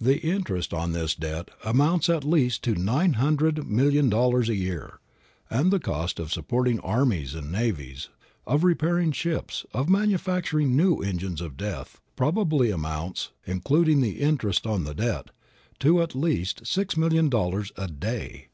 [0.00, 5.00] The interest on this debt amounts at least to nine hundred million dollars a year;
[5.50, 8.08] and the cost of supporting armies and navies,
[8.46, 14.84] of repairing ships, of manufacturing new engines of death, probably amounts, including the interest on
[14.84, 15.30] the debt,
[15.80, 18.50] to at least six million dollars a day.